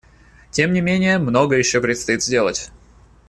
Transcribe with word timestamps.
Тем 0.49 0.73
не 0.73 0.81
менее, 0.81 1.19
многое 1.19 1.59
еще 1.59 1.79
предстоит 1.79 2.23
сделать. 2.23 2.71